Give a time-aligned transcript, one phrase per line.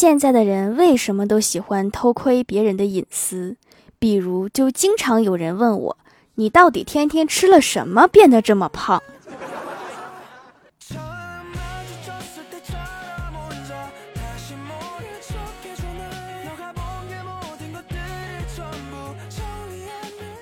[0.00, 3.58] 现在的人为什么都喜欢偷窥别人的隐私？
[3.98, 5.98] 比如，就经常有人问我
[6.36, 9.02] ：“你到底天天吃了什么，变得这么胖？”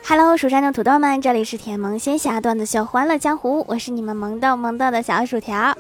[0.07, 5.77] Hello，蜀山的土豆们，这里是甜萌仙侠段子秀欢乐江湖，我是你们萌豆萌豆的小薯条。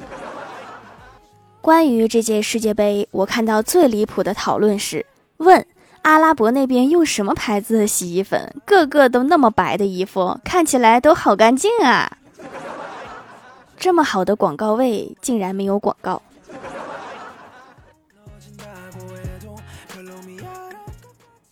[1.61, 5.05] 关于这届世界杯，我看到最离谱的讨论是：
[5.39, 5.66] 问
[6.03, 8.55] 阿拉伯那边用什么牌子的洗衣粉？
[8.65, 12.16] 个个都那么白的衣服，看起来都好干净啊！
[13.77, 16.23] 这么好的广告位，竟然没有广告。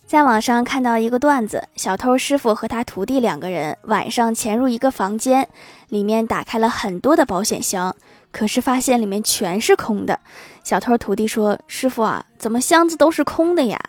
[0.07, 5.47] 在网上看到一个段子：小偷师傅和他徒弟两个人晚上潜入一个房间，
[5.89, 7.93] 里面打开了很多的保险箱。
[8.37, 10.19] 可是发现里面全是空的，
[10.63, 13.79] 小偷徒弟说：“师傅啊，怎么箱子都是空的呀？”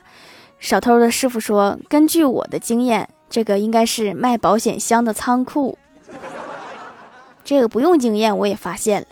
[0.59, 5.77] 小偷的师傅说：“根据我的经验，这个应该是卖保险箱的仓库。”
[7.45, 9.07] 这个不用经验，我也发现了。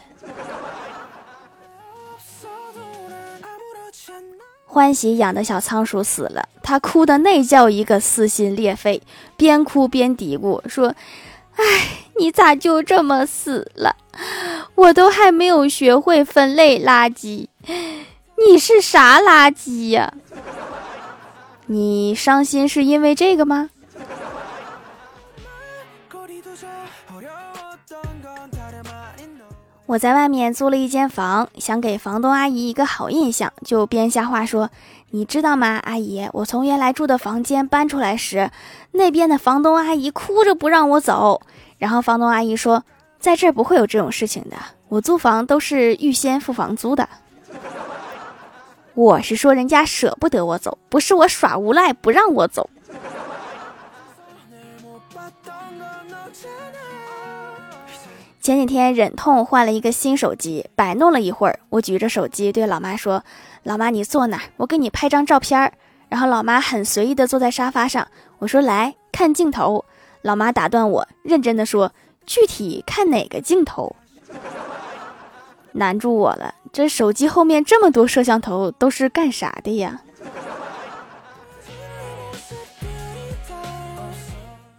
[4.65, 9.03] 欢喜养的小仓鼠死了，他哭的那叫一个撕心裂肺，
[9.37, 10.95] 边哭边嘀咕说
[11.57, 13.97] ：“哎，你咋就这么死了？”
[14.75, 17.49] 我都还没有学会分类垃圾，
[18.37, 20.15] 你是啥垃圾呀？
[21.67, 23.71] 你伤心是因为这个吗？
[29.87, 34.71] 我在外面租了一间房，想给房东阿姨一个好印象，就编瞎话说
[35.17, 36.29] ：“你知道吗，阿姨？
[36.35, 38.51] 我从原来住的房间搬出来时，
[38.93, 41.41] 那边的房东阿姨哭着不让我走。”
[41.79, 42.85] 然后房东阿姨说。
[43.19, 44.57] 在这儿不会有这种事情的，
[44.89, 47.09] 我租房都是预先付房租的。
[48.93, 52.69] 我是说人家舍不得我走，不是我耍无赖不让我走。
[58.47, 63.25] 前几天忍痛换了一个新手机，摆弄了一会儿，我举着手机对老妈说
[63.65, 65.73] ：“老妈，你坐那儿，我给你拍张照片。”
[66.09, 68.07] 然后老妈很随意的坐在沙发上，
[68.39, 69.85] 我说：“来看镜头。”
[70.23, 71.91] 老妈打断我，认真的说。
[72.25, 73.97] 具体看哪个镜头？
[75.73, 76.55] 难住我了！
[76.73, 80.03] 这手机后面这么多摄像头，都是干啥的呀？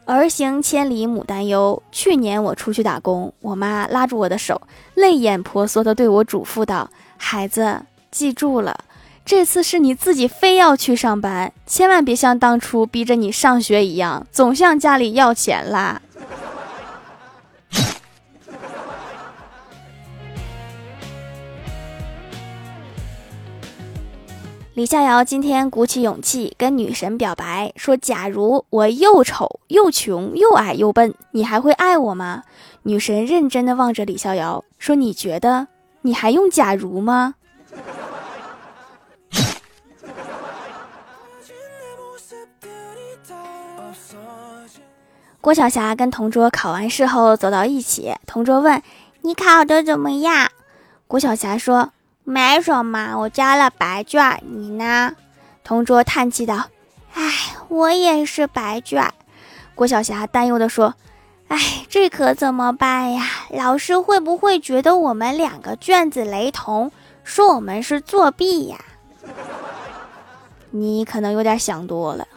[0.07, 1.83] 儿行千里母担忧。
[1.91, 4.61] 去年我出去打工，我妈拉住我的手，
[4.95, 8.79] 泪眼婆娑的对我嘱咐道：“孩子，记住了，
[9.25, 16.01] 这次是你自己非要去上班，千万别像当初逼着你上学一样，总向家里要钱啦。”
[24.77, 32.43] 李逍遥今天鼓起勇气跟女神表白，说：“假如我又丑又穷又矮又笨，你还会爱我吗？”
[32.85, 35.67] 女神认真的望着李逍遥说：“你觉得
[36.03, 37.33] 你还用假如吗？”
[45.41, 48.83] 郭晓霞跟同桌考完试后走到一起，同桌问
[49.25, 50.51] ：“你考的怎么样？”
[51.09, 51.93] 郭晓霞说。
[52.29, 54.43] 没什么，我交了白卷。
[54.43, 55.15] 你呢？
[55.63, 56.67] 同桌叹气道
[57.15, 57.23] ：“哎，
[57.69, 59.13] 我也是白卷。”
[59.73, 60.93] 郭晓霞担忧地说
[61.47, 63.25] ：“哎，这可怎么办呀？
[63.51, 66.91] 老师会不会觉得我们两个卷子雷同，
[67.23, 68.77] 说我们是作弊呀？”
[70.71, 72.27] 你可能有点想多了。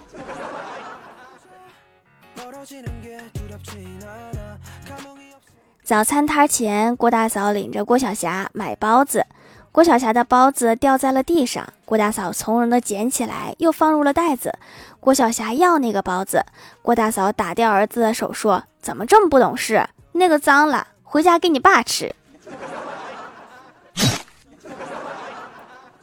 [5.83, 9.27] 早餐摊前，郭大嫂领着郭晓霞买包子。
[9.73, 14.53] 郭晓霞的包子掉在了地上，郭大嫂从容的捡起来，又放入了袋子。
[14.99, 16.45] 郭晓霞要那个包子，
[16.83, 19.89] 郭大嫂打掉儿子的手，说：“怎么这么不懂事？
[20.13, 22.13] 那个脏了，回家给你爸吃。”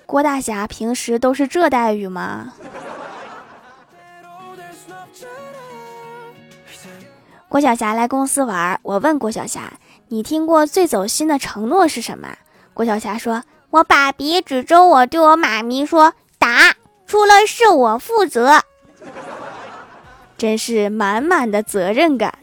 [0.07, 2.53] 郭大侠平时都是这待遇吗？
[7.49, 9.73] 郭晓霞来公司玩，我问郭晓霞
[10.07, 12.29] ：“你听过最走心的承诺是什么？”
[12.73, 13.43] 郭晓霞说。
[13.69, 16.73] 我爸比指着我对我妈咪说：“打，
[17.05, 18.61] 出了事我负责。”
[20.37, 22.37] 真是满满的责任感。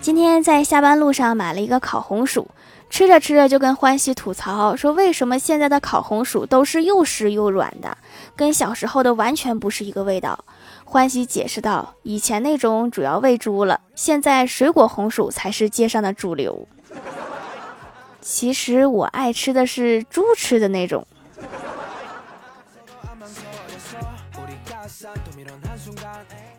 [0.00, 2.50] 今天在下班路上买了一个烤红薯，
[2.90, 7.96] 吃着吃着就跟欢喜吐槽说：“为什么现在的烤红薯都是又湿又软的，
[8.34, 10.38] 跟小时候的完全不是一个味道？”
[10.94, 16.68] 欢喜解释道：“以前那种主要喂猪了，现在水果红薯才是街上的主流。”
[18.22, 21.04] 其实我爱吃的是猪吃的那种。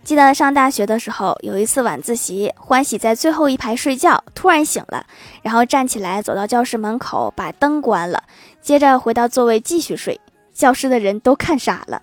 [0.03, 5.05] 记得上大学的时候，有一次晚自习，欢喜在最后一排睡觉，突然醒了，
[5.43, 8.21] 然后站起来走到教室门口，把灯关了，
[8.61, 10.19] 接着回到座位继续睡。
[10.53, 12.01] 教室的人都看傻了，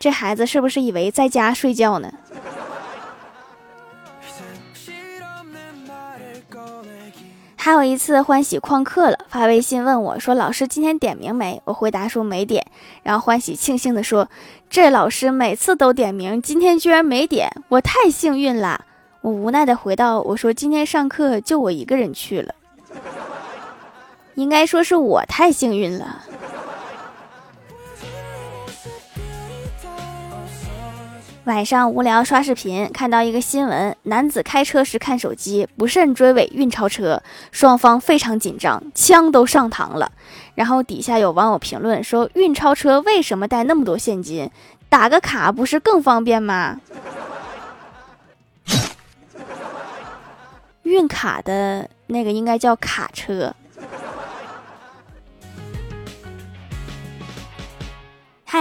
[0.00, 2.10] 这孩子是不是以为在家睡觉呢？
[7.54, 12.66] 还有一次，欢喜旷课了，发微信问我说：“老师今天点名没？”我回答说没点。
[13.02, 14.30] 然后欢喜庆幸地说
[14.70, 18.86] ：“这老师每次都点名，今天居然没点，我太幸运了。”
[19.20, 22.54] 我无奈地回道：“我说今天上课就我一个人去了，
[24.34, 26.24] 应该说是我太幸运了。”
[31.50, 37.20] 晚上无聊刷视频，看到一个新闻：男子开车时看手机，不慎追尾运钞车，
[37.50, 40.12] 双方非常紧张，枪都上膛了。
[40.54, 44.48] 然后底下有网友评论说：“运钞车为什么带那么多现金？
[44.88, 46.80] 打个卡不是更方便吗？”
[50.84, 53.52] 运卡的那个应该叫卡车。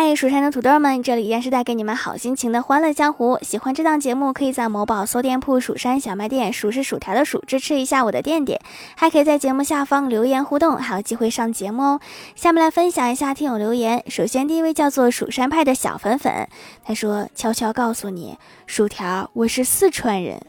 [0.02, 3.38] 嗨，蜀山的土豆们，这里依然是带给你们好心情的欢乐江湖。
[3.42, 8.62] 喜欢这档节目，可以在某宝搜店铺“蜀山小卖店”，数是薯条的数，支持一下我的店店。
[8.96, 12.00] 还可以在节目下方留言互动，还有机会上节目哦。
[12.34, 14.02] 下面来分享一下听友留言。
[14.08, 16.48] 首先，第一位叫做蜀山派的小粉粉，
[16.86, 18.38] 他说：“悄悄告诉你，
[18.68, 20.42] 薯条，我是四川人。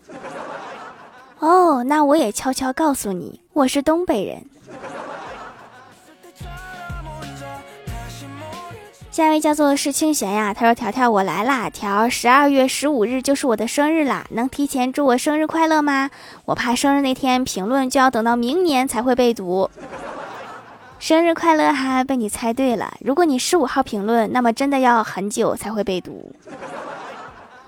[1.40, 4.44] 哦，那我也悄悄告诉你，我是东北人。”
[9.20, 16.08] 下一位叫做是清玄呀，他说：“条条我来啦，条十二月十五日就是我的生日啦，能提前祝我生日快乐吗？
[16.46, 19.70] 我怕生日那天评论就要等到明年才会被读。
[20.98, 22.94] 生日快乐哈，被你猜对了。
[23.02, 26.34] 如果你十五号评论，那么真的要很久才会被读。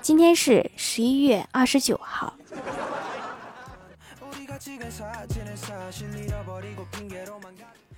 [0.00, 2.32] 今天是十一月二十九号。”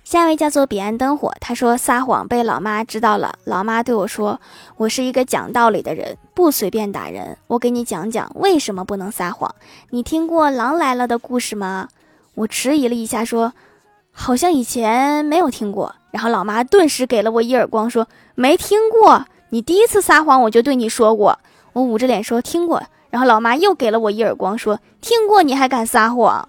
[0.05, 4.39] 下一位叫做彼岸灯火，他说撒谎被老妈知道了，老妈对我说
[4.77, 7.39] ：“我是一个讲道理的人，不随便打人。
[7.47, 9.55] 我给你讲讲为什么不能撒谎。
[9.89, 11.89] 你听过狼来了的故事吗？”
[12.35, 13.53] 我迟疑了一下，说
[14.13, 19.25] ：“好像以前没有听过。”然后老妈顿时给了我一耳光，说：“没听过？
[19.49, 21.39] 你第一次撒谎我就对你说过。”
[21.73, 26.47] 我捂着脸说：“听过。”然后老妈又给了我一耳光，说：“听过你还敢撒谎？”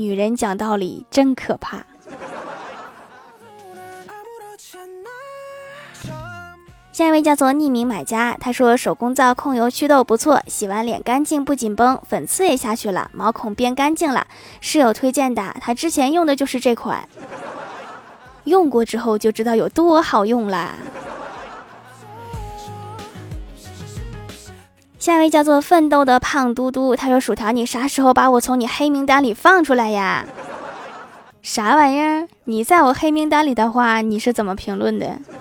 [0.00, 1.84] 女人讲道理真可怕。
[6.90, 14.26] 下一位叫做匿名买家，他说手工皂控油祛痘不错，洗完脸干净不紧绷，粉刺也下去了，毛孔变干净了。
[14.62, 17.06] 室友推荐的，他之前用的就是这款，
[18.44, 20.74] 用过之后就知道有多好用啦。
[25.00, 30.26] 下一位叫做奋斗的胖嘟嘟，他说：“薯条，你啥时候把我从你黑名单里放出来呀？
[31.40, 32.28] 啥玩意儿？
[32.44, 35.18] 你在我黑名单里的话，你是怎么评论的？”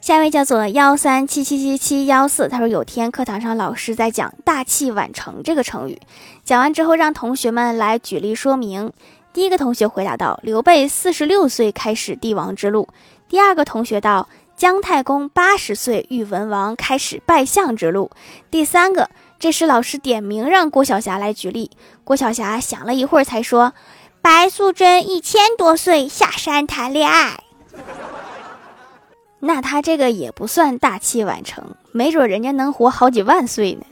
[0.00, 6.00] 下一位叫做幺三七七七七幺四，他说：“有天课堂上老师在讲‘大器晚成’这个成语，
[6.42, 8.90] 讲完之后让同学们来举例说明。
[9.34, 12.88] 第一个同学回答道：‘刘备四十六岁开始帝王之路。’
[13.28, 18.10] 第二个同学道。”姜太公八十岁遇文王，开始拜相之路。
[18.50, 21.72] 第三个，这时老师点名让郭晓霞来举例。
[22.04, 23.74] 郭晓霞想了一会儿，才说
[24.22, 27.40] ：“白素贞一千多岁下山谈恋爱。”
[29.40, 33.84] 那他这个也不算大器晚成，没准人家能活好几万岁呢。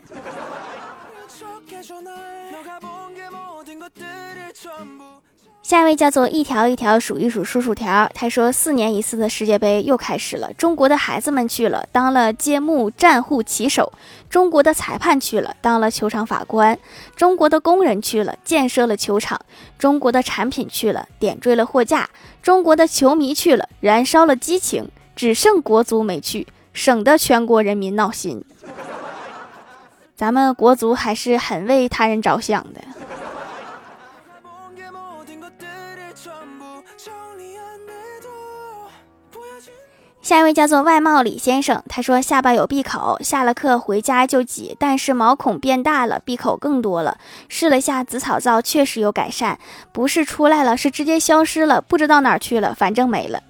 [5.63, 13.91] 下一位叫做一条一条数一数数数条，他说四年一次的世界杯又开始了，中国的孩子们去了，当了揭幕战护旗手；
[14.29, 16.77] 中国的裁判去了，当了球场法官；
[17.15, 19.39] 中国的工人去了，建设了球场；
[19.79, 22.07] 中国的产品去了，点缀了货架；
[22.43, 24.91] 中国的球迷去了，燃烧了激情。
[25.15, 28.43] 只剩国足没去，省得全国人民闹心。
[30.17, 32.81] 咱们国足还是很为他人着想的。
[40.23, 47.19] 下一位叫做外贸李先生，他说下巴有闭口，下了课回家就挤，但是毛孔变大了，闭口更多了。
[47.49, 49.59] 试了下紫草皂，确实有改善，
[49.91, 53.43] 不是出来了，是直接消失了，不知道哪儿去了，反正没了。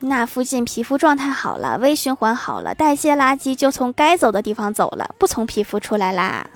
[0.00, 6.46] 那附近皮肤状态好了，微循环好了，代谢垃圾就从该走的地方走了，不从皮肤出来啦。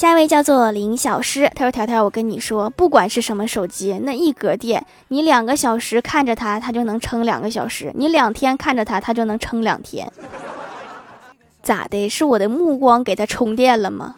[0.00, 10.10] 下一位叫做林小诗，他说：“条条，我跟你说，不管是什么手机，那一格电，你两个小时看着它，它就能撑两个小时；你两天看着它，它就能撑两天。
[11.62, 12.08] 咋的？
[12.08, 14.14] 是我的目光给它充电了吗？”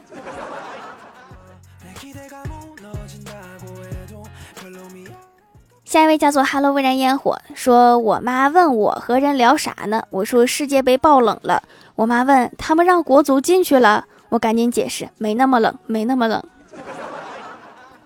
[5.85, 10.05] 下一位叫做 “Hello 微燃烟火”，说：“我妈问我和人聊啥呢？
[10.11, 11.65] 我说世界杯爆冷了。
[11.97, 16.43] 我妈问他们让国足进去了。”我赶紧解释，没那么冷，没那么冷。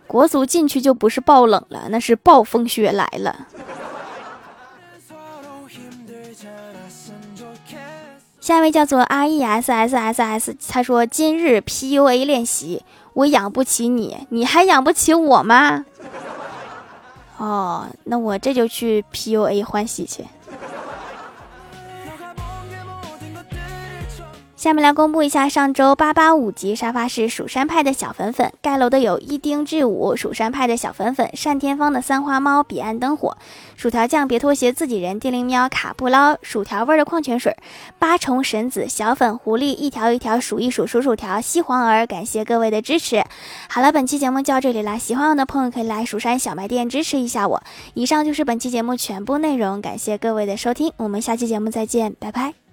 [0.08, 3.46] 国足进去就不是爆冷了，那是暴风雪来了。
[8.40, 15.84] 下一位叫做 R E S S S S，他说今日 P U A 练习，我养不起你，你还养不起我吗？
[17.36, 20.24] 哦，那我这就去 P U A 欢喜去。
[24.56, 33.36] 下面来公布一下上周八八五级沙发是蜀山派的小粉粉，盖楼的有一丁至武，蜀山派的小粉粉，单天芳的三花猫，彼岸灯火，
[33.76, 37.54] 薯条酱别拖鞋，自己人，电灵喵，卡布捞，薯条味的矿泉水，
[37.98, 43.22] 八重神子，小粉狐狸，一条一条数一数数薯条，西黄儿，感谢各位的支持。
[43.68, 47.62] 好了，本期节目就到这里啦，喜欢我的朋友可以来蜀山小卖店支持一下我。
[47.94, 52.65] 以上就是本期节目全部内容，感谢各位的收听，我们下期节目再见，拜拜。